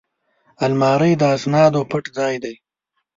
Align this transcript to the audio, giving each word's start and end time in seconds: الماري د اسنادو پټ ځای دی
الماري 0.65 1.11
د 1.21 1.23
اسنادو 1.35 1.81
پټ 1.91 2.03
ځای 2.17 2.35
دی 2.43 2.55